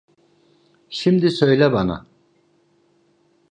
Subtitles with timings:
[0.89, 2.05] Şimdi söyle bana.